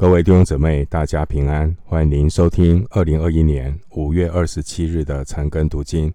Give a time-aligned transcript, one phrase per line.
[0.00, 1.76] 各位弟兄姊妹，大家平安！
[1.84, 6.10] 欢迎您收听二零二一年五月二十七日的晨更读经。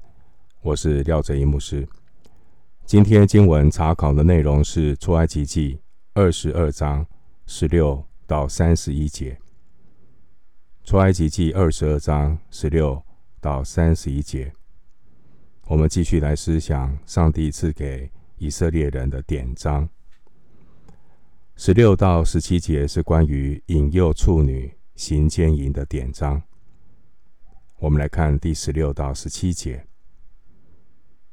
[0.64, 1.88] 我是廖哲一牧师。
[2.84, 5.80] 今天经文查考的内容是出埃及记
[6.16, 7.06] 二十二章
[7.46, 9.38] 十六到三十一节。
[10.84, 13.00] 出埃及记二十二章十六
[13.40, 14.52] 到三十一节，
[15.68, 18.10] 我们继续来思想上帝赐给
[18.40, 19.88] 以色列人的典章。
[21.58, 26.42] 十六到十七节是关于引诱处女行奸淫的典章。
[27.80, 29.88] 我们来看第十六到十七节：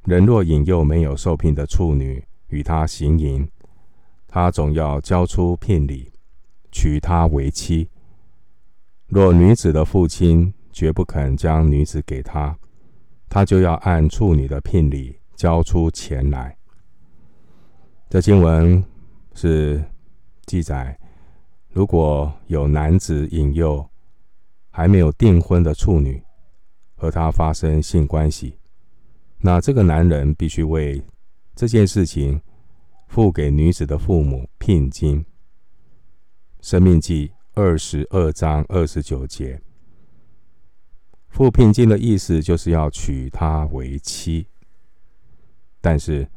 [0.04, 3.50] 人若引诱没有受聘的处女与他行淫，
[4.28, 6.12] 他总要交出聘礼，
[6.70, 7.88] 娶她为妻。
[9.08, 12.56] 若女子的父亲绝不肯将女子给他，
[13.28, 16.56] 他就要按处女的聘礼交出钱来。
[18.08, 18.82] 这经文
[19.34, 19.84] 是。
[20.46, 20.98] 记载，
[21.68, 23.88] 如果有男子引诱
[24.70, 26.22] 还没有订婚的处女
[26.94, 28.58] 和他发生性关系，
[29.38, 31.02] 那这个男人必须为
[31.54, 32.40] 这件事情
[33.08, 35.24] 付给女子的父母聘金。
[36.60, 39.60] 生命记二十二章二十九节，
[41.28, 44.46] 付聘金的意思就是要娶她为妻。
[45.80, 46.28] 但是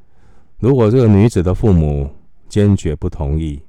[0.57, 2.09] 如果这个女子的父母
[2.49, 3.61] 坚决不同意，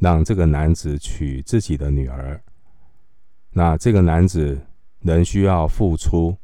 [0.00, 2.42] 让这个男子娶自己的女儿，
[3.50, 4.66] 那这个男子
[5.00, 6.34] 仍需要付出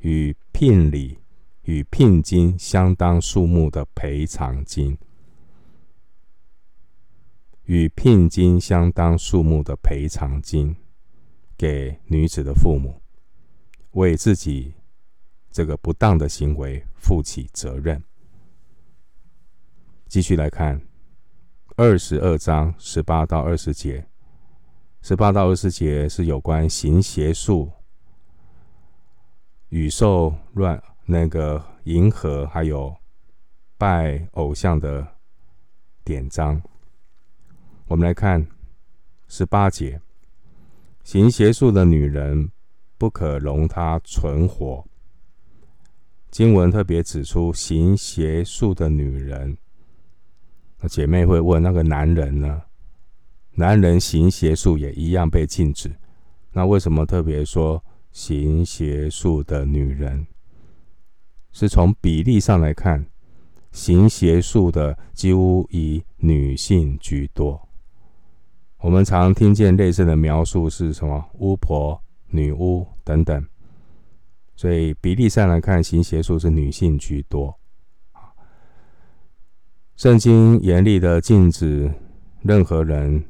[0.00, 1.18] 与聘礼
[1.62, 4.98] 与聘金相当数目的赔偿金，
[7.64, 10.76] 与聘金相当数目的赔偿金
[11.56, 13.00] 给女子的父母，
[13.92, 14.74] 为自己
[15.50, 18.04] 这个不当的行为负起责任。
[20.06, 20.78] 继续来看。
[21.76, 24.06] 二十二章十八到二十节，
[25.02, 27.68] 十八到二十节是有关行邪术、
[29.70, 32.94] 与兽乱那个迎合，还有
[33.76, 35.04] 拜偶像的
[36.04, 36.62] 典章。
[37.88, 38.46] 我们来看
[39.26, 40.00] 十八节，
[41.02, 42.52] 行邪术的女人
[42.96, 44.84] 不可容她存活。
[46.30, 49.58] 经文特别指出，行邪术的女人。
[50.88, 52.62] 姐妹会问：那个男人呢？
[53.56, 55.94] 男人行邪术也一样被禁止。
[56.52, 60.26] 那为什么特别说行邪术的女人？
[61.52, 63.06] 是从比例上来看，
[63.70, 67.68] 行邪术的几乎以女性居多。
[68.78, 71.24] 我们常听见类似的描述是什么？
[71.34, 73.46] 巫婆、女巫等等。
[74.56, 77.58] 所以比例上来看，行邪术是女性居多。
[79.96, 81.88] 圣经严厉的禁止
[82.42, 83.24] 任何人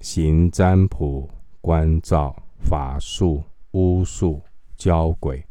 [0.00, 4.42] 行占卜、观照、法术、巫术、
[4.76, 5.42] 交鬼、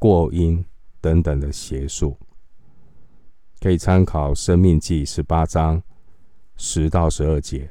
[0.00, 0.64] 过阴
[1.00, 2.16] 等等的邪术，
[3.60, 5.80] 可以参考《生命记》十八章
[6.56, 7.58] 十到十二节，《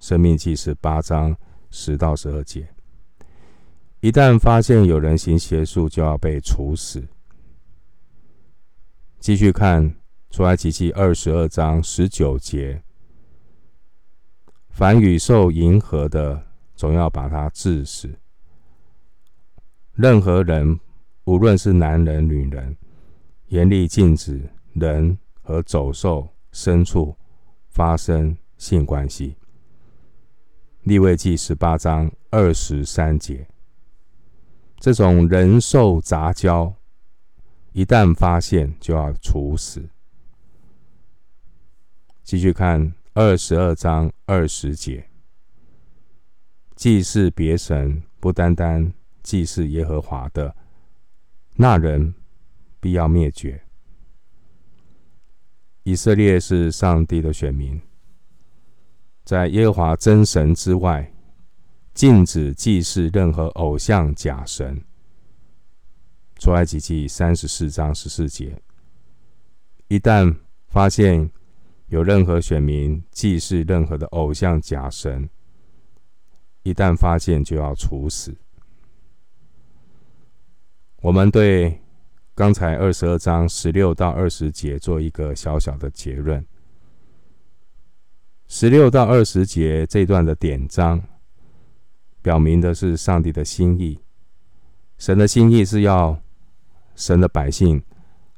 [0.00, 1.36] 生命记》十八章
[1.70, 2.66] 十到十二节。
[4.00, 7.06] 一旦发现有人行邪术，就要被处死。
[9.20, 9.94] 继续看。
[10.32, 12.82] 出埃及记二十二章十九节：
[14.70, 18.18] 凡与兽迎合的，总要把他治死。
[19.92, 20.80] 任何人，
[21.24, 22.74] 无论是男人、女人，
[23.48, 27.14] 严厉禁止人和走兽、牲畜
[27.68, 29.36] 发生性关系。
[30.84, 33.46] 利未记十八章二十三节：
[34.78, 36.72] 这种人兽杂交，
[37.72, 39.86] 一旦发现，就要处死。
[42.22, 45.08] 继续看二十二章二十节，
[46.76, 50.54] 祭祀别神，不单单祭祀耶和华的，
[51.56, 52.14] 那人
[52.80, 53.62] 必要灭绝。
[55.82, 57.78] 以色列是上帝的选民，
[59.24, 61.12] 在耶和华真神之外，
[61.92, 64.80] 禁止祭祀任何偶像假神。
[66.38, 68.62] 出埃及记三十四章十四节，
[69.88, 70.34] 一旦
[70.68, 71.28] 发现。
[71.92, 75.28] 有任何选民祭祀任何的偶像假神，
[76.62, 78.34] 一旦发现就要处死。
[81.02, 81.82] 我们对
[82.34, 86.42] 刚才二十二章十六到二十节做一个小小的结论。
[88.48, 90.98] 十六到二十节这段的典章，
[92.22, 93.98] 表明的是上帝的心意。
[94.96, 96.18] 神的心意是要
[96.96, 97.82] 神的百姓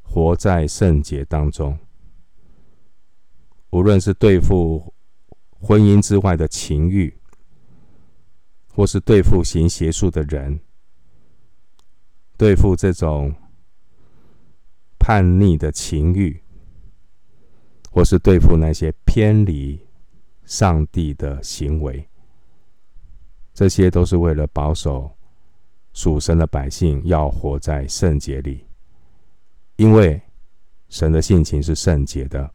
[0.03, 1.79] 活在圣洁当中。
[3.75, 4.95] 无论是对付
[5.61, 7.13] 婚姻之外的情欲，
[8.73, 10.61] 或是对付行邪术的人，
[12.37, 13.35] 对付这种
[14.97, 16.41] 叛逆的情欲，
[17.91, 19.85] 或是对付那些偏离
[20.45, 22.09] 上帝的行为，
[23.53, 25.11] 这些都是为了保守
[25.93, 28.65] 属神的百姓要活在圣洁里，
[29.75, 30.23] 因为
[30.89, 32.54] 神的性情是圣洁的，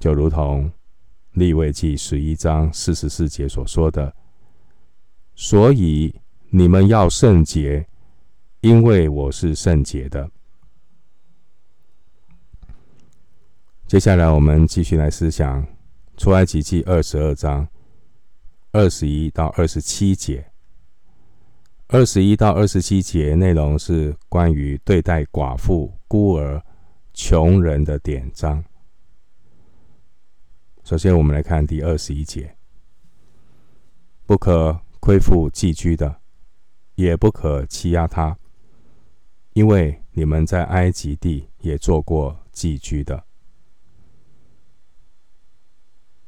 [0.00, 0.72] 就如同
[1.34, 4.12] 利未记十一章四十四节所说的。
[5.34, 6.12] 所以
[6.48, 7.86] 你们要圣洁，
[8.62, 10.28] 因为我是圣洁的。
[13.86, 15.66] 接下来，我们继续来思想
[16.16, 17.68] 出埃及记二十二章
[18.72, 20.46] 二十一到二十七节。
[21.88, 26.62] 二十一到二十七节内容是关于对待寡妇、孤儿、
[27.12, 28.64] 穷人的典章。
[30.90, 32.56] 首先，我们来看第二十一节：
[34.26, 34.76] 不可。
[34.98, 36.20] 亏负寄居的，
[36.96, 38.36] 也不可欺压他，
[39.52, 43.24] 因为你们在埃及地也做过寄居的。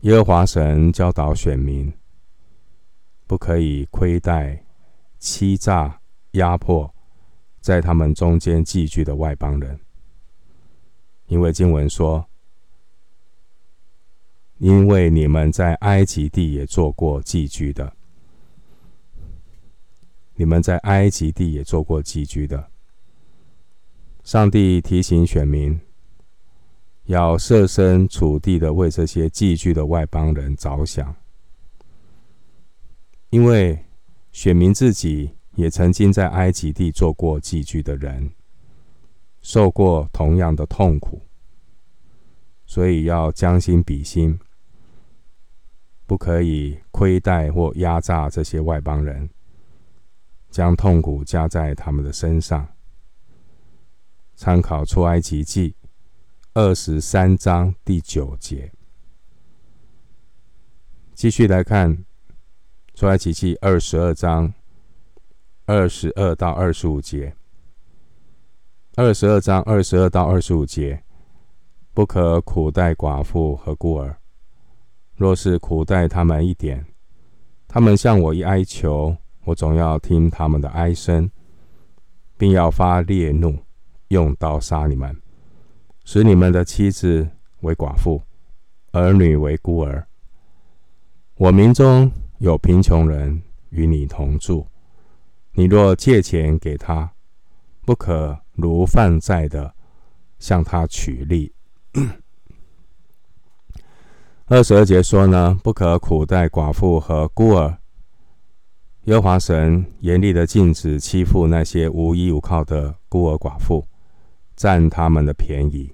[0.02, 1.92] 耶和华神教导选民，
[3.26, 4.64] 不可以亏待、
[5.18, 6.00] 欺诈、
[6.30, 6.94] 压迫
[7.60, 9.78] 在他们中间寄居的外邦人，
[11.26, 12.26] 因为经文说
[14.62, 17.92] ：“因为你们在埃及地也做过寄居的。”
[20.36, 22.70] 你们在埃及地也做过寄居的。
[24.22, 25.80] 上帝提醒选民，
[27.06, 31.12] 要设身处地的为这些寄居的外邦人着想，
[33.30, 33.84] 因为
[34.30, 38.30] 选民自己也曾经在埃及地做过寄居的人，
[39.40, 41.20] 受过同样的痛苦，
[42.64, 44.38] 所以要将心比心，
[46.06, 49.28] 不可以亏待或压榨这些外邦人。
[50.50, 52.68] 将痛苦加在他们的身上。
[54.34, 55.74] 参考出埃及记
[56.52, 58.70] 二十三章第九节。
[61.14, 62.04] 继续来看
[62.94, 64.52] 出埃及记二十二章
[65.64, 67.34] 二十二到二十五节。
[68.96, 71.02] 二十二章二十二到二十五节，
[71.94, 74.18] 不可苦待寡妇和孤儿。
[75.22, 76.84] 若是苦待他们一点，
[77.68, 79.16] 他们向我一哀求。
[79.44, 81.30] 我总要听他们的哀声，
[82.36, 83.56] 并要发烈怒，
[84.08, 85.16] 用刀杀你们，
[86.04, 87.28] 使你们的妻子
[87.60, 88.20] 为寡妇，
[88.90, 90.04] 儿女为孤儿。
[91.36, 93.40] 我民中有贫穷人
[93.70, 94.66] 与你同住，
[95.52, 97.08] 你若借钱给他，
[97.82, 99.72] 不可如犯债的
[100.40, 101.52] 向他取利。
[104.54, 107.74] 二十二节说呢，不可苦待寡妇和孤儿。
[109.04, 113.82] 耶和华神严厉的禁止欺负那些无依无靠的孤儿寡妇，
[114.54, 115.90] 占他们的便宜。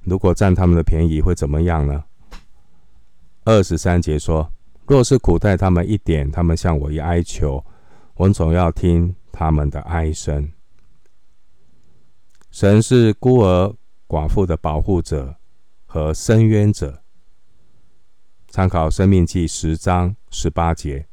[0.00, 2.04] 如果占他们的便宜会怎么样呢？
[3.44, 4.52] 二十三节说：
[4.84, 7.64] 若是苦待他们一点，他们向我一哀求，
[8.16, 10.46] 我总要听他们的哀声。
[12.50, 13.74] 神是孤儿
[14.06, 15.34] 寡妇的保护者
[15.90, 17.02] 和伸冤者。
[18.46, 21.00] 参考《生命记》十章十八节，《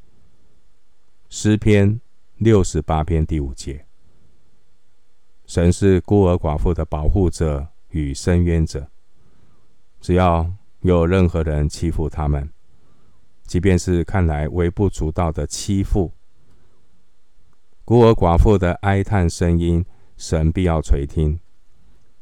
[1.29, 1.93] 诗篇》
[2.35, 3.85] 六十八篇第五节。
[5.45, 8.91] 神是孤儿寡妇的保护者与伸冤者。
[10.01, 12.49] 只要有任何人欺负他们，
[13.43, 16.11] 即便是看来微不足道的欺负，
[17.85, 19.85] 孤儿寡妇的哀叹声音，
[20.17, 21.39] 神必要垂听，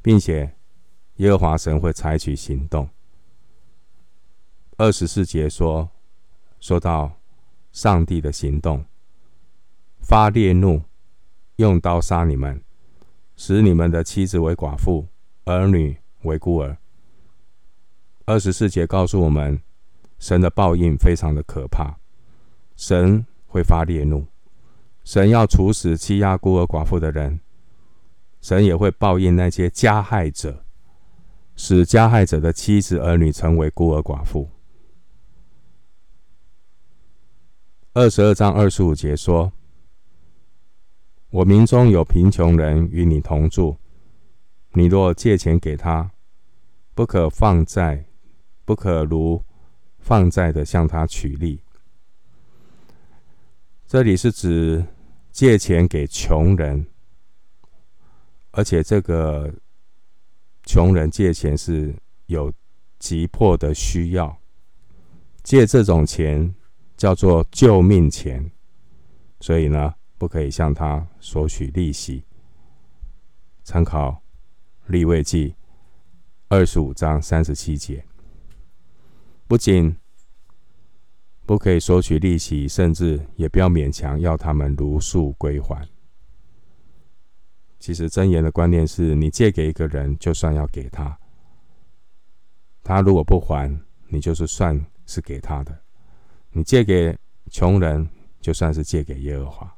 [0.03, 0.52] 并且
[1.23, 2.89] 耶和华神会采取行动。
[4.75, 5.89] 二十四节说，
[6.59, 7.13] 说到
[7.71, 8.83] 上帝的行动，
[10.01, 10.81] 发烈怒，
[11.55, 12.61] 用刀杀你们，
[13.37, 15.07] 使你们的妻子为寡妇，
[15.45, 16.75] 儿女为孤儿。
[18.25, 19.61] 二十四节告诉我们，
[20.19, 21.99] 神的报应非常的可怕，
[22.75, 24.25] 神会发烈怒，
[25.05, 27.39] 神要处死欺压孤儿寡妇的人，
[28.41, 30.65] 神也会报应那些加害者，
[31.55, 34.49] 使加害者的妻子儿女成为孤儿寡妇。
[37.93, 39.53] 二十二章二十五节说
[41.29, 43.77] ：“我民中有贫穷人与你同住，
[44.71, 46.11] 你若借钱给他，
[46.95, 48.05] 不可放债，
[48.65, 49.43] 不可如
[49.99, 51.61] 放债的向他取利。”
[53.85, 54.83] 这里是指
[55.31, 56.87] 借钱给穷人，
[58.49, 59.53] 而且这个
[60.65, 62.51] 穷人借钱是有
[62.99, 64.37] 急迫的需要，
[65.43, 66.53] 借这种钱。
[66.95, 68.49] 叫做救命钱，
[69.41, 72.23] 所以呢，不可以向他索取利息。
[73.63, 74.23] 参考
[74.85, 75.55] 利未记
[76.47, 78.05] 二十五章三十七节，
[79.47, 79.97] 不仅
[81.45, 85.85] 不可以索取利息，甚至也不要勉强要他们如数归还。
[87.83, 91.19] 其实箴言的观念是你借给一个人，就算要给他，
[92.81, 95.81] 他如果不还，你就是算是给他的。
[96.51, 97.13] 你借给
[97.51, 98.07] 穷人，
[98.39, 99.75] 就算是借给耶和华。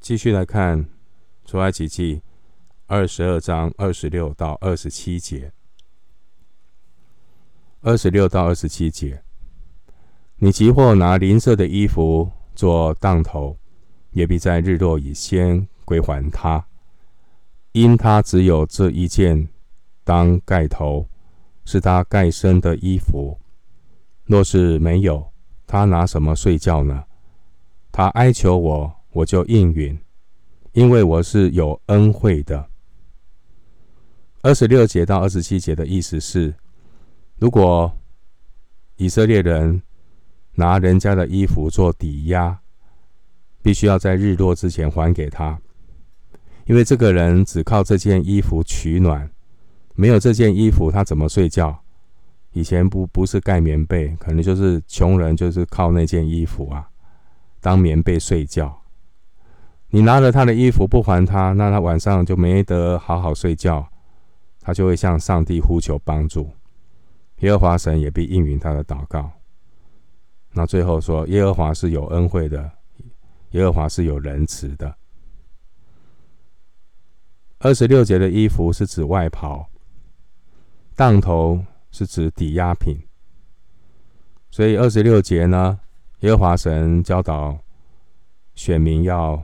[0.00, 0.84] 继续来看
[1.44, 2.20] 出埃及记
[2.88, 5.52] 二十二章二十六到二十七节。
[7.82, 9.22] 二十六到二十七节，
[10.38, 13.56] 你即或拿邻舍的衣服做当头，
[14.10, 16.66] 也必在日落以先归还他，
[17.72, 19.48] 因他只有这一件
[20.04, 21.06] 当盖头，
[21.64, 23.38] 是他盖身的衣服。
[24.24, 25.32] 若是没有，
[25.66, 27.04] 他拿什么睡觉呢？
[27.90, 29.98] 他哀求我，我就应允，
[30.72, 32.68] 因为我是有恩惠的。
[34.42, 36.54] 二十六节到二十七节的意思是，
[37.38, 37.90] 如果
[38.96, 39.82] 以色列人
[40.54, 42.60] 拿人家的衣服做抵押，
[43.62, 45.58] 必须要在日落之前还给他，
[46.66, 49.30] 因为这个人只靠这件衣服取暖，
[49.94, 51.82] 没有这件衣服，他怎么睡觉？
[52.52, 56.88] 以前不不是盖棉被，可能就是穷人，就是靠那件衣服啊
[57.60, 58.80] 当棉被睡觉。
[59.90, 63.86] 你拿了他的衣服不还他，那他晚上就没得好好睡觉，
[64.60, 66.50] 他就会向上帝呼求帮助，
[67.40, 69.30] 耶和华神也必应允他的祷告。
[70.52, 72.70] 那最后说，耶和华是有恩惠的，
[73.50, 74.94] 耶和华是有仁慈的。
[77.58, 79.68] 二十六节的衣服是指外袍，
[80.94, 81.64] 当头。
[81.90, 82.94] 是指抵押品，
[84.50, 85.80] 所以二十六节呢，
[86.20, 87.58] 耶和华神教导
[88.54, 89.42] 选民要，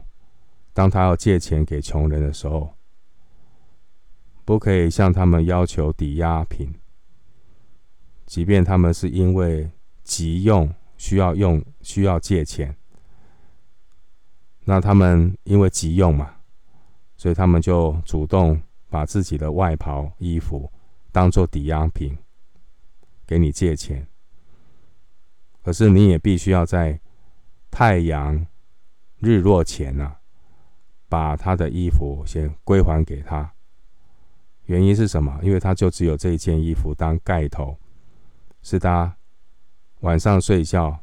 [0.75, 2.75] 当他要借钱给穷人的时候，
[4.45, 6.71] 不可以向他们要求抵押品，
[8.27, 9.69] 即便他们是因为
[10.03, 12.77] 急用需要用需要借钱，
[14.65, 16.35] 那他们因为急用嘛，
[17.17, 20.71] 所以他们就主动把自己的外袍衣服
[21.13, 22.17] 当做抵押品。
[23.27, 24.07] 给你借钱，
[25.63, 27.01] 可是你也必须要在
[27.71, 28.47] 太阳
[29.17, 30.21] 日落前、啊，
[31.09, 33.51] 把他的衣服先归还给他。
[34.65, 35.41] 原因是什么？
[35.43, 37.79] 因为他就只有这一件衣服当盖头，
[38.61, 39.17] 是他
[40.01, 41.01] 晚上睡觉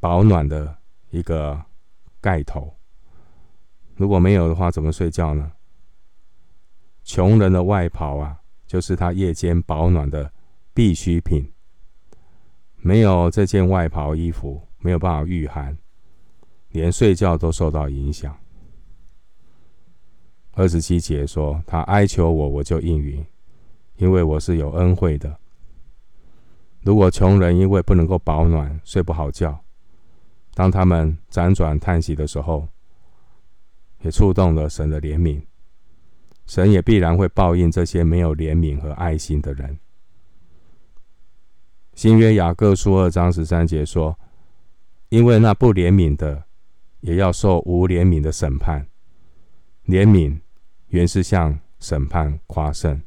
[0.00, 0.76] 保暖的
[1.10, 1.64] 一个
[2.22, 2.74] 盖头。
[3.96, 5.52] 如果没有的话，怎么睡觉呢？
[7.04, 8.38] 穷人的外袍啊。
[8.64, 10.32] 就是他夜间保暖的
[10.72, 11.52] 必需品，
[12.76, 15.76] 没有这件外袍衣服，没有办法御寒，
[16.70, 18.34] 连睡觉都受到影响。
[20.52, 23.22] 二十七节说：“他哀求我，我就应允，
[23.96, 25.38] 因为我是有恩惠的。
[26.80, 29.62] 如果穷人因为不能够保暖，睡不好觉，
[30.54, 32.68] 当他们辗转叹息的时候，
[34.02, 35.42] 也触动了神的怜悯。”
[36.44, 39.78] 神也必然会报应这些没有怜悯和爱心的人。
[41.94, 44.18] 新约雅各书二章十三节说
[45.08, 46.44] ：“因为那不怜悯的，
[47.00, 48.88] 也要受无怜悯的审判。
[49.86, 50.40] 怜悯
[50.88, 53.00] 原是向审判夸胜。”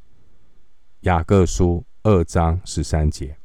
[1.01, 3.37] 雅各书二章十三节。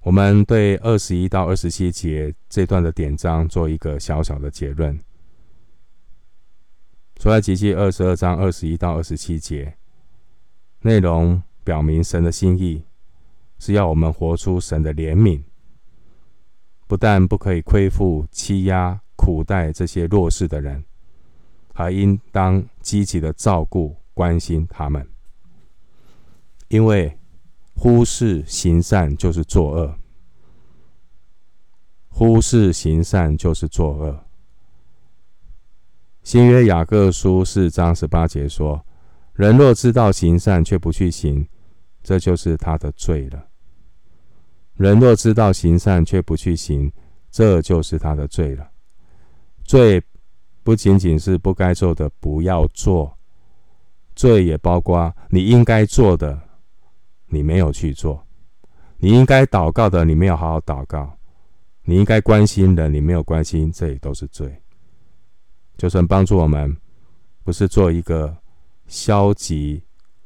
[0.00, 4.98] 我们对二十一到二十七节这段的典章做一个小小的结论。
[7.16, 9.76] 出埃及记二十二章二十一到二十七节，
[10.82, 12.84] 内容表明神的心意
[13.58, 15.42] 是要我们活出神的怜悯，
[16.86, 20.84] 不但不可以亏负、欺压、苦待这些弱势的人，
[21.74, 25.04] 还应当积极的照顾、关心他们，
[26.68, 27.17] 因为
[27.80, 29.94] 忽视行善就是作恶，
[32.08, 34.24] 忽视行善就是作恶。
[36.24, 38.84] 新约雅各书四章十八节说
[39.32, 41.46] ：“人若知道行善却不去行，
[42.02, 43.46] 这就是他的罪了。
[44.74, 46.92] 人若知道行善却不去行，
[47.30, 48.68] 这就是他的罪了。
[49.62, 50.02] 罪
[50.64, 53.16] 不仅仅是不该做的不要做，
[54.16, 56.47] 罪也包括你应该做的
[57.28, 58.26] 你没有去做，
[58.96, 61.18] 你应该祷告的你没有好好祷告，
[61.84, 64.54] 你应该关心的你没有关心，这也都是罪。”
[65.78, 66.76] 就算帮助我们，
[67.44, 68.36] 不是做一个
[68.88, 69.80] 消极、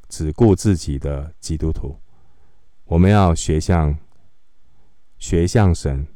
[0.09, 1.95] 只顾自己的基督徒，
[2.87, 3.95] 我们要学像
[5.19, 6.07] 学像神，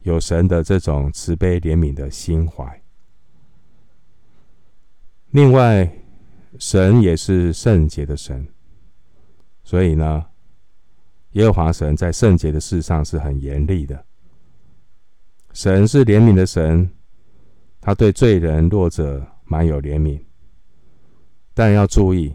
[0.00, 2.80] 有神的这种慈悲怜悯的心怀。
[5.30, 5.90] 另外，
[6.58, 8.46] 神也是圣洁的神，
[9.66, 10.24] 所以呢，
[11.32, 14.04] 耶和华神在圣洁的事上是很严厉的。
[15.52, 16.88] 神是怜悯的神，
[17.80, 20.22] 他对罪人弱者蛮有怜悯，
[21.52, 22.32] 但要注意，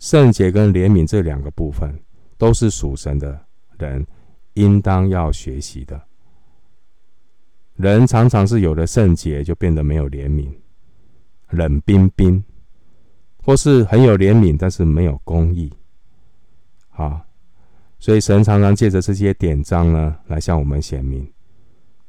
[0.00, 1.96] 圣洁跟怜悯这两个部分
[2.36, 3.40] 都是属神的
[3.78, 4.04] 人
[4.54, 6.02] 应当要学习的。
[7.76, 10.52] 人常常是有了圣洁就变得没有怜悯。
[11.50, 12.42] 冷冰冰，
[13.44, 15.72] 或是很有怜悯，但是没有公义。
[17.02, 17.24] 啊，
[17.98, 21.26] 所以神常常借着这些典章呢，来向我们显明，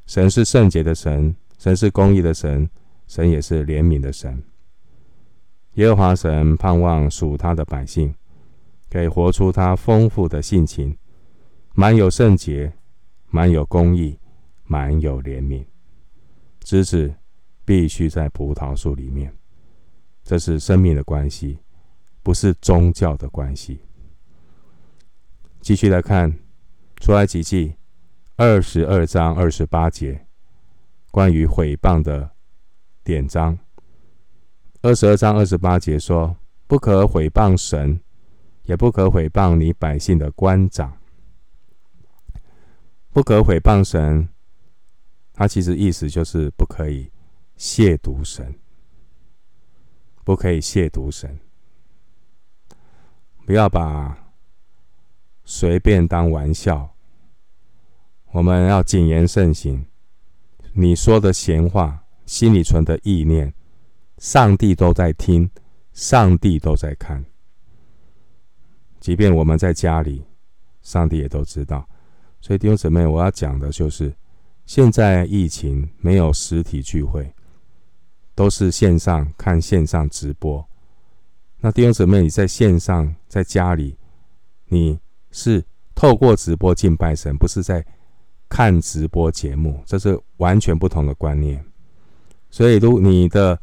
[0.05, 2.69] 神是圣洁的神，神是公义的神，
[3.07, 4.41] 神也是怜悯的神。
[5.75, 8.13] 耶和华神盼望属他的百姓，
[8.89, 10.97] 可以活出他丰富的性情，
[11.73, 12.73] 满有圣洁，
[13.29, 14.17] 满有公义，
[14.65, 15.63] 满有怜悯，
[16.59, 17.13] 枝子。
[17.65, 19.31] 必须在葡萄树里面，
[20.23, 21.59] 这是生命的关系，
[22.23, 23.79] 不是宗教的关系。
[25.61, 26.37] 继续来看
[26.97, 27.75] 出埃及记
[28.35, 30.25] 二十二章二十八节，
[31.11, 32.31] 关于毁谤的
[33.03, 33.57] 典章。
[34.81, 36.37] 二十二章二十八节说
[36.67, 38.01] ：“不可毁谤神，
[38.63, 40.97] 也不可毁谤你百姓的官长。”
[43.11, 44.29] 不可毁谤神，
[45.33, 47.11] 它其实意思就是不可以。
[47.57, 48.57] 亵渎神，
[50.23, 51.37] 不可以亵渎神。
[53.45, 54.28] 不要把
[55.51, 56.95] 随便当玩笑。
[58.33, 59.83] 我们要谨言慎行。
[60.73, 63.51] 你说的闲话，心里存的意念，
[64.19, 65.49] 上帝都在听，
[65.91, 67.25] 上帝都在看。
[68.99, 70.23] 即便我们在家里，
[70.83, 71.89] 上帝也都知道。
[72.39, 74.15] 所以弟兄姊妹，我要讲的就是，
[74.67, 77.33] 现在疫情没有实体聚会。
[78.35, 80.63] 都是线上看线上直播。
[81.57, 83.97] 那弟兄姊妹，你在线上在家里，
[84.67, 84.99] 你
[85.31, 85.63] 是
[85.93, 87.85] 透过直播敬拜神，不是在
[88.47, 91.63] 看直播节目，这是完全不同的观念。
[92.49, 93.59] 所以，如你的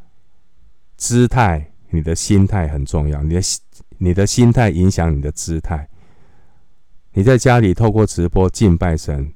[0.97, 3.23] 姿态、你的心态很重要。
[3.23, 3.41] 你的
[3.99, 5.89] 你的心态影响你的姿态。
[7.13, 9.33] 你在家里透过直播敬拜神，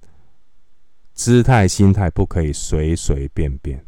[1.15, 3.85] 姿态、心态不可以随随便便。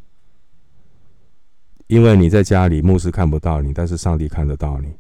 [1.86, 4.96] 因为你在家里，牧师看不到你，但是上帝看得到你。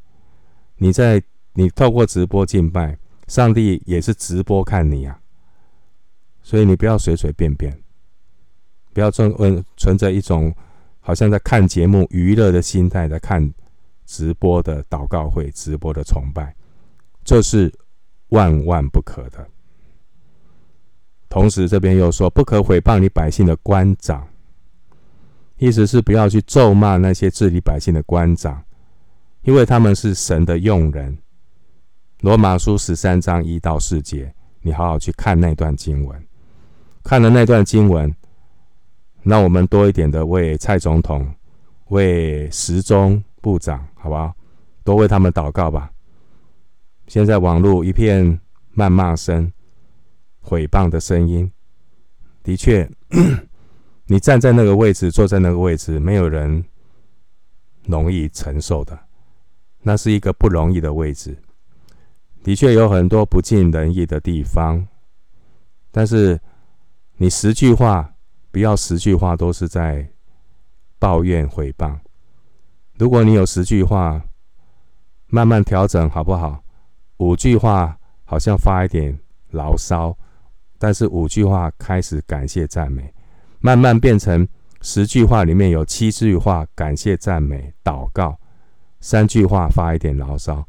[0.76, 1.22] 你在
[1.54, 5.18] 你透过直播敬拜，上帝也是直播看你啊。
[6.42, 7.76] 所以你不要随随便便，
[8.92, 10.52] 不要存嗯存着一种
[11.00, 13.52] 好像在看节目娱乐的心态在看
[14.06, 16.54] 直播的祷告会、直播的崇拜，
[17.24, 17.72] 这是
[18.30, 19.46] 万万不可的。
[21.28, 24.26] 同时这边又说，不可毁谤你百姓的官长。
[25.58, 28.64] 意思是不要去咒骂那些治理百姓的官长，
[29.42, 31.16] 因为他们是神的用人。
[32.22, 36.24] 罗马书十三章一到四节，你好好去看那段经文。
[37.02, 38.14] 看了那段经文，
[39.24, 41.28] 那我们多一点的为蔡总统、
[41.88, 44.32] 为时钟部长，好不好？
[44.84, 45.90] 多为他们祷告吧。
[47.08, 48.38] 现在网络一片
[48.76, 49.52] 谩骂声、
[50.40, 51.50] 毁谤的声音，
[52.44, 52.88] 的确。
[54.06, 56.64] 你站在那个位置，坐在那个位置，没有人
[57.86, 58.96] 容易承受的。
[59.80, 61.36] 那是一个不容易的位置，
[62.42, 64.86] 的确有很多不尽人意的地方。
[65.90, 66.40] 但是
[67.16, 68.14] 你十句话，
[68.50, 70.08] 不要十句话都是在
[70.98, 71.98] 抱怨毁谤。
[72.98, 74.22] 如果你有十句话，
[75.26, 76.62] 慢慢调整好不好？
[77.18, 79.18] 五句话好像发一点
[79.50, 80.16] 牢骚，
[80.78, 83.12] 但是五句话开始感谢赞美。
[83.60, 84.46] 慢慢变成
[84.80, 88.36] 十句话里面有七句话感谢赞美祷告，
[89.00, 90.66] 三句话发一点牢骚，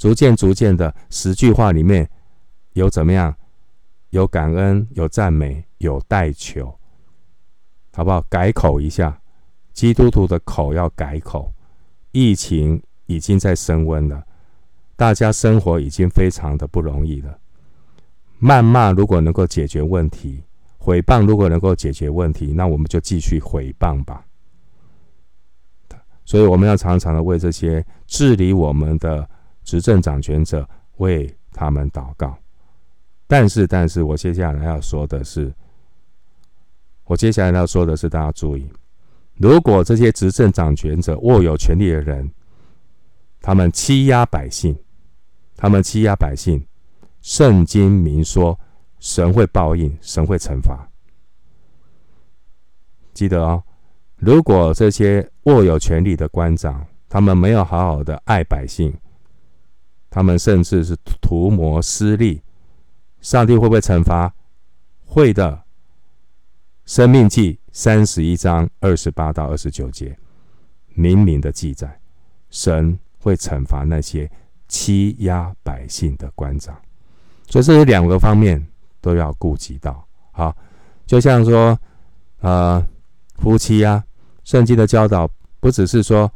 [0.00, 2.08] 逐渐逐渐的十句话里面
[2.72, 3.36] 有怎么样？
[4.08, 6.74] 有感恩，有赞美，有代求，
[7.92, 8.22] 好不好？
[8.22, 9.20] 改口一下，
[9.74, 11.52] 基督徒的口要改口。
[12.12, 14.24] 疫情已经在升温了，
[14.96, 17.38] 大家生活已经非常的不容易了。
[18.40, 20.42] 谩骂如果能够解决问题。
[20.78, 24.24] 毁谤如果能够解决问题，那我们就继续毁谤吧。
[26.24, 29.28] 所以我们要常常的为这些治理我们的
[29.64, 32.36] 执政掌权者为他们祷告。
[33.26, 35.54] 但是，但是我接下来要说的是，
[37.04, 38.68] 我接下来要说的是，大家注意，
[39.36, 42.30] 如果这些执政掌权者握有权力的人，
[43.40, 44.76] 他们欺压百姓，
[45.56, 46.66] 他们欺压百姓，
[47.20, 48.58] 圣经明说，
[48.98, 50.88] 神会报应，神会惩罚。
[53.14, 53.62] 记得哦，
[54.16, 58.92] 如果这些握有权力的官长，他们没有好好的爱百姓，
[60.10, 62.42] 他们甚至是图谋私利，
[63.20, 64.34] 上帝会不会惩罚？
[65.06, 65.62] 会的。
[66.84, 70.18] 生命记三十一章二十八到二十九节，
[70.88, 72.00] 明明的记载，
[72.50, 74.28] 神会惩罚那些
[74.66, 76.76] 欺压百姓的官长。
[77.46, 78.66] 所以这是两个方面
[79.00, 80.04] 都要顾及到。
[80.32, 80.56] 好，
[81.06, 81.78] 就像说，
[82.40, 82.84] 呃，
[83.36, 84.02] 夫妻啊，
[84.42, 86.28] 圣经的教导不只是说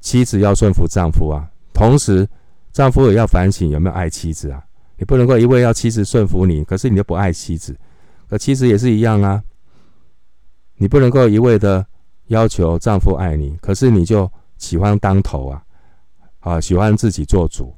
[0.00, 2.26] 妻子要顺服丈夫啊，同时
[2.72, 4.64] 丈夫也要反省有没有爱妻子啊。
[4.96, 7.76] 你不能够一味要妻子顺服你，可是你又不爱妻子，
[8.28, 9.42] 可妻子也是一样啊。
[10.76, 11.84] 你不能够一味的
[12.26, 15.62] 要求丈夫爱你，可是你就喜欢当头啊，
[16.40, 17.74] 啊，喜欢自己做主，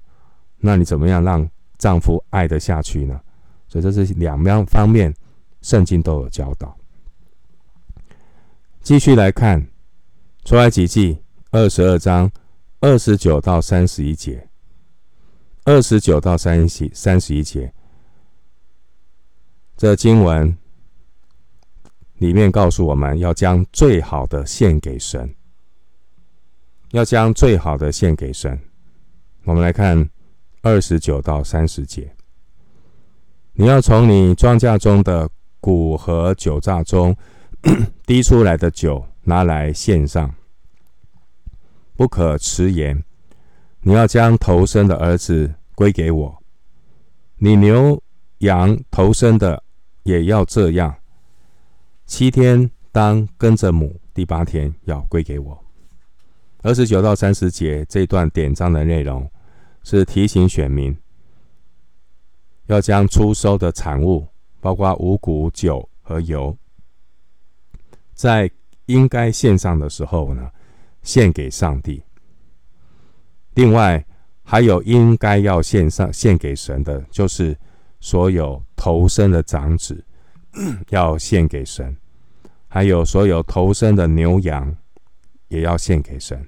[0.59, 3.21] 那你怎么样让丈夫爱得下去呢？
[3.69, 5.13] 所以这是两方方面，
[5.63, 6.77] 圣经都有教导。
[8.83, 9.67] 继续来看
[10.45, 11.19] 出埃及记
[11.51, 12.31] 二十二章
[12.81, 14.47] 二十九到三十一节，
[15.65, 17.73] 二十九到三十三十一节，
[19.77, 20.57] 这经文。
[22.19, 25.35] 里面告诉我们要将最好的献给神，
[26.93, 28.59] 要将最好的献给神。
[29.43, 30.09] 我们来看
[30.63, 32.15] 二十九到三十节，
[33.55, 35.29] 你要从你庄稼中的
[35.61, 37.15] 谷和酒榨中
[38.07, 40.35] 滴出来的酒拿来献上，
[41.97, 43.05] 不可迟延。
[43.87, 46.43] 你要将头生的儿子归给我，
[47.37, 48.03] 你牛
[48.39, 49.63] 羊头生的
[50.05, 50.95] 也要这样。
[52.07, 55.63] 七天当跟着母，第八天要归给我。
[56.63, 59.31] 二十九到三十节这段典章的内容
[59.83, 60.97] 是提醒选民
[62.65, 64.27] 要将出收的产物，
[64.63, 66.57] 包括五谷、酒和油，
[68.15, 68.51] 在
[68.87, 70.51] 应该献上的时候呢，
[71.03, 72.03] 献给上帝。
[73.55, 74.05] 另外，
[74.43, 77.57] 还有应该要献上献给神的，就是
[78.01, 80.05] 所有头生的长子。
[80.91, 81.97] 要献给神，
[82.69, 84.77] 还有所有头生的牛羊
[85.49, 86.47] 也要献给神。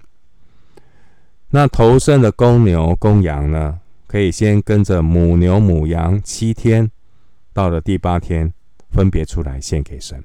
[1.48, 6.88] 那头生的公牛、公羊呢，可以先跟着母牛、母羊七天，
[7.52, 8.54] 到了第八天
[8.90, 10.22] 分别出来献给神。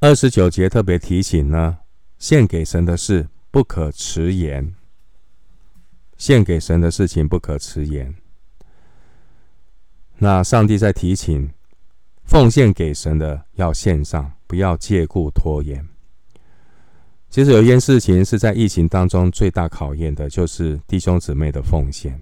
[0.00, 1.78] 二十九节特别提醒呢，
[2.18, 4.74] 献给神的是不可迟延，
[6.16, 8.14] 献给神的事情不可迟延。
[10.18, 11.50] 那上帝在提醒，
[12.24, 15.88] 奉献给神的要献上，不要借故拖延。
[17.28, 22.20] 其实有一件事情是在疫情当中最大考验的，就是弟兄姊妹的奉献。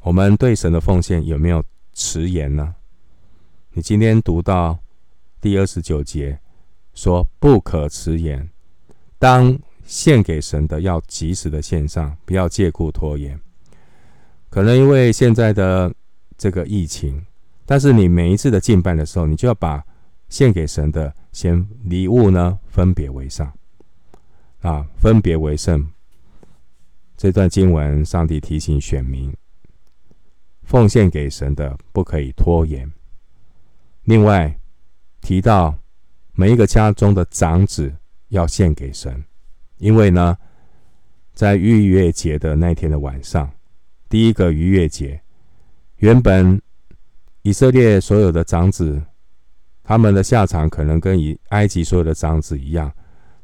[0.00, 2.74] 我们对神的奉献有没有迟延呢？
[3.72, 4.78] 你今天读到
[5.40, 6.38] 第二十九节，
[6.94, 8.48] 说不可迟延，
[9.18, 13.38] 当献给神的要及时的献上，不要借故拖延。
[14.50, 15.92] 可能因为现在的。
[16.36, 17.24] 这个疫情，
[17.64, 19.82] 但是你每一次的敬拜的时候，你就要把
[20.28, 23.50] 献给神的先礼物呢，分别为上
[24.60, 25.88] 啊，分别为圣。
[27.16, 29.32] 这段经文，上帝提醒选民，
[30.64, 32.92] 奉献给神的不可以拖延。
[34.02, 34.58] 另外
[35.20, 35.78] 提到
[36.32, 37.94] 每一个家中的长子
[38.30, 39.24] 要献给神，
[39.78, 40.36] 因为呢，
[41.32, 43.50] 在逾越节的那天的晚上，
[44.08, 45.20] 第一个逾越节。
[45.96, 46.60] 原本
[47.42, 49.02] 以色列所有的长子，
[49.82, 52.92] 他们的下场可能跟以埃及所有的长子一样，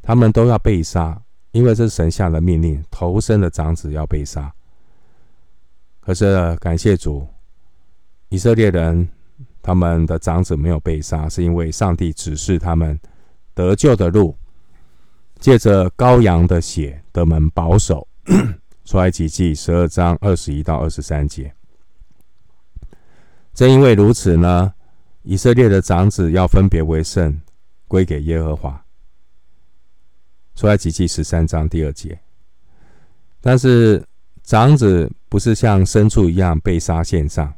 [0.02, 1.20] 他们都要被杀，
[1.52, 4.52] 因为这是神下的命令，头生的长子要被杀。
[6.00, 7.26] 可是感谢主，
[8.30, 9.08] 以色列人
[9.62, 12.98] 他们的长子没有被杀，是因为上帝指示他们
[13.54, 14.34] 得救的路，
[15.40, 18.06] 借着羔羊的血得门保守。
[18.84, 21.52] 出埃及记十二章二十一到二十三节。
[23.54, 24.74] 正因为如此呢，
[25.22, 27.40] 以色列的长子要分别为圣，
[27.86, 28.84] 归给耶和华。
[30.56, 32.18] 出埃及记十三章第二节。
[33.40, 34.04] 但是
[34.42, 37.54] 长子不是像牲畜一样被杀献上，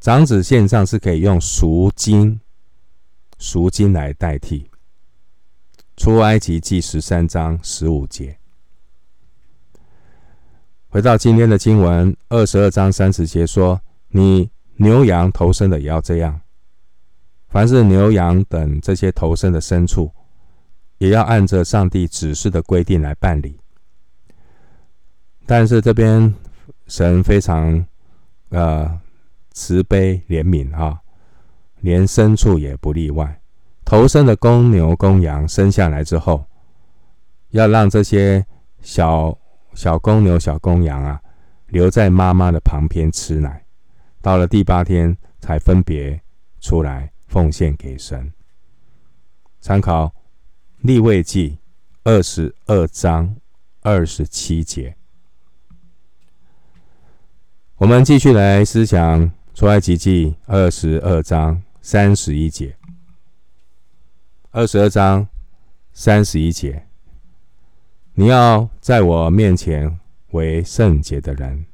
[0.00, 2.38] 长子献上是可以用赎金，
[3.38, 4.67] 赎金来代替。
[5.98, 8.38] 出埃及记十三章十五节。
[10.88, 13.78] 回到今天的经文，二十二章三十节说。
[14.10, 16.40] 你牛羊头生的也要这样，
[17.48, 20.10] 凡是牛羊等这些头生的牲畜，
[20.96, 23.60] 也要按着上帝指示的规定来办理。
[25.44, 26.34] 但是这边
[26.86, 27.86] 神非常
[28.48, 28.98] 呃
[29.50, 30.98] 慈悲怜悯哈，
[31.80, 33.37] 连牲畜也不例外。
[33.88, 36.44] 头生的公牛、公羊生下来之后，
[37.52, 38.44] 要让这些
[38.82, 39.34] 小
[39.72, 41.18] 小公牛、小公羊啊
[41.68, 43.64] 留在妈妈的旁边吃奶，
[44.20, 46.20] 到了第八天才分别
[46.60, 48.30] 出来奉献给神。
[49.58, 50.12] 参考
[50.82, 51.56] 利未记
[52.04, 53.34] 二十二章
[53.80, 54.94] 二十七节。
[57.76, 62.76] 我们继续来思想出埃及记二十二章三十一节。
[64.58, 65.24] 二十二章
[65.92, 66.84] 三十一节，
[68.14, 70.00] 你要在我面前
[70.32, 71.64] 为圣洁的人，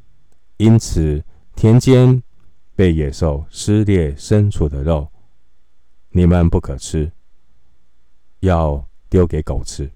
[0.59, 1.25] 因此
[1.57, 2.23] 田间
[2.77, 5.09] 被野兽撕裂牲畜的肉，
[6.11, 7.11] 你们不可吃，
[8.41, 9.91] 要丢给狗吃。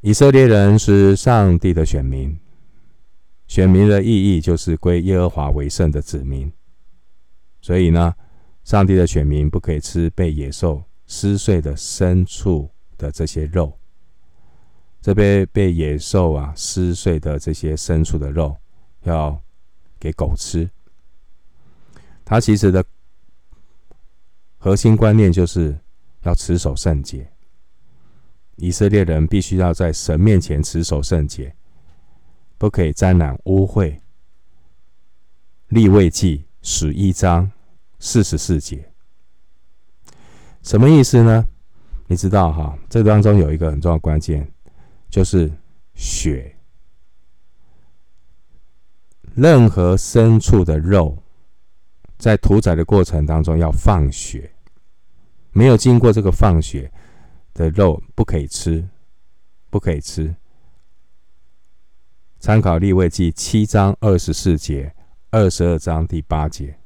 [0.00, 2.36] 以色列人是上帝的选民，
[3.46, 6.52] 选民的意义就是归耶和华为圣的子民，
[7.60, 8.12] 所以呢。
[8.64, 13.76] 上帝的选民不可以吃被野兽撕碎的牲畜的这些肉，
[15.00, 18.56] 这边被野兽啊撕碎的这些牲畜的肉，
[19.02, 19.42] 要
[19.98, 20.70] 给狗吃。
[22.24, 22.84] 他其实的
[24.58, 25.76] 核心观念就是
[26.22, 27.28] 要持守圣洁。
[28.56, 31.54] 以色列人必须要在神面前持守圣洁，
[32.58, 33.98] 不可以沾染污秽。
[35.68, 37.50] 立位记十一章。
[38.04, 38.92] 四十四节，
[40.60, 41.46] 什么意思呢？
[42.08, 44.52] 你知道哈，这当中有一个很重要关键，
[45.08, 45.48] 就是
[45.94, 46.56] 血。
[49.36, 51.16] 任何牲畜的肉，
[52.18, 54.52] 在屠宰的过程当中要放血，
[55.52, 56.92] 没有经过这个放血
[57.54, 58.84] 的肉不可以吃，
[59.70, 60.34] 不可以吃。
[62.40, 64.92] 参考利未记七章二十四节，
[65.30, 66.81] 二十二章第八节。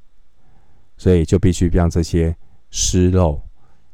[0.97, 2.35] 所以就必须让这些
[2.71, 3.41] 尸肉、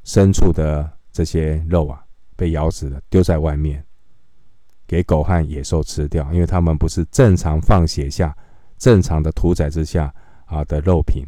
[0.05, 2.05] 牲畜的这些肉啊，
[2.37, 3.85] 被咬死了，丢在外面，
[4.87, 8.37] 给狗和野兽吃掉，因为它们不是正常放血下、
[8.79, 10.13] 正常的屠宰之下
[10.47, 11.25] 啊的肉品。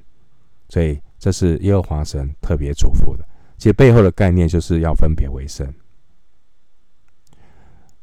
[0.68, 3.24] 所以这是耶和华神特别嘱咐的。
[3.56, 5.66] 其实背后的概念就是要分别为生。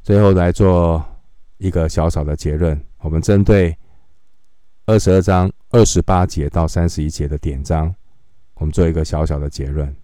[0.01, 1.03] 最后来做
[1.57, 3.75] 一个小小的结论，我们针对
[4.91, 5.49] 二十二章。
[5.69, 7.95] 二十八节到三十一节的典章，
[8.55, 9.95] 我们做一个小小的结论。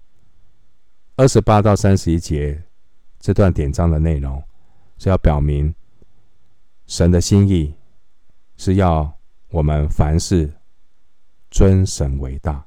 [1.18, 2.64] 二十八到三十一节
[3.20, 4.42] 这段典章的内容
[4.98, 5.76] 是要表明
[6.86, 7.76] 神的心意，
[8.56, 9.14] 是要
[9.50, 10.50] 我们凡事
[11.52, 12.66] 尊神为大。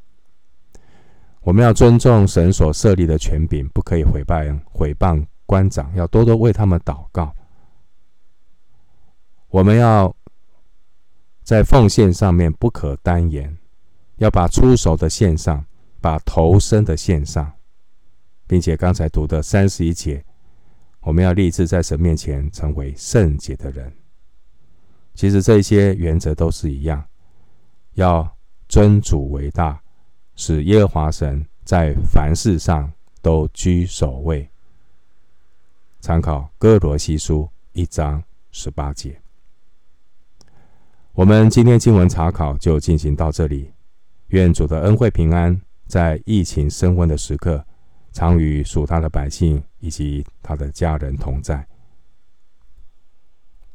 [1.40, 7.35] 我们要尊重神所设立的权柄，不可以毁谤毁谤官长，要多多为他们祷告。
[9.48, 10.14] 我们要。
[11.51, 13.59] 在奉献上面不可单言，
[14.19, 15.67] 要把出手的献上，
[16.01, 17.53] 把头生的献上，
[18.47, 20.25] 并且刚才读的三十一节，
[21.01, 23.93] 我们要立志在神面前成为圣洁的人。
[25.13, 27.05] 其实这些原则都是一样，
[27.95, 28.37] 要
[28.69, 29.83] 尊主为大，
[30.37, 32.89] 使耶和华神在凡事上
[33.21, 34.49] 都居首位。
[35.99, 39.19] 参考哥罗西书一章十八节。
[41.12, 43.68] 我们今天经文查考就进行到这里。
[44.29, 47.64] 愿主的恩惠平安，在疫情升温的时刻，
[48.12, 51.66] 常与属他的百姓以及他的家人同在。